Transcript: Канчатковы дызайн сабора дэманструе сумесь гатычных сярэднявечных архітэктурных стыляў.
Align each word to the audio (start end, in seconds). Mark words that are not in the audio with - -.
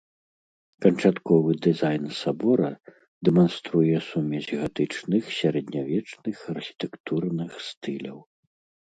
Канчатковы 0.83 1.51
дызайн 1.65 2.05
сабора 2.21 2.71
дэманструе 3.29 3.97
сумесь 4.09 4.49
гатычных 4.63 5.23
сярэднявечных 5.39 6.37
архітэктурных 6.55 7.51
стыляў. 7.69 8.19